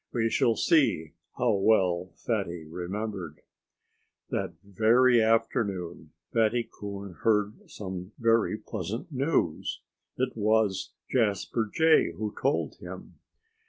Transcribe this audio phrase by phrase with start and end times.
[0.11, 3.41] We shall see how well Fatty remembered.
[4.31, 9.81] That very afternoon Fatty Coon heard some very pleasant news.
[10.17, 13.19] It was Jasper Jay who told him.